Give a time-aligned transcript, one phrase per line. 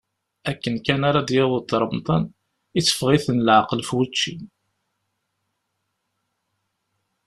[0.49, 2.23] Akken kan ara d-yaweḍ remḍan,
[2.79, 4.33] itteffeɣ-iten leɛqel ɣef učči.